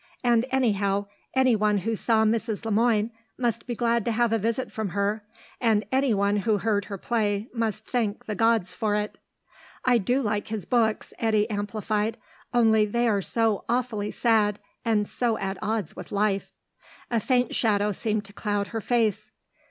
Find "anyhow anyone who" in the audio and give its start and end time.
0.49-1.95